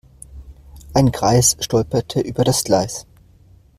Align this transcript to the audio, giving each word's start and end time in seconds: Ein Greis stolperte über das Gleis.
Ein 0.95 1.11
Greis 1.11 1.57
stolperte 1.59 2.21
über 2.21 2.43
das 2.43 2.63
Gleis. 2.63 3.05